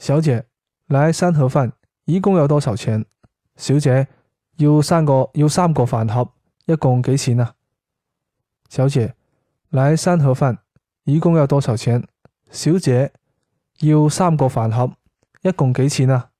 [0.00, 0.46] 小姐
[0.86, 1.74] 来山河饭
[2.06, 3.04] 一共有多少钱？
[3.56, 4.08] 小姐
[4.56, 6.32] 要三个要三个饭盒
[6.64, 7.54] 一共几钱啊？
[8.70, 9.14] 小姐
[9.68, 10.60] 来山河饭
[11.04, 12.02] 一共有多少钱？
[12.50, 13.12] 小姐
[13.80, 14.90] 要三个饭盒
[15.42, 16.30] 一共几钱啊？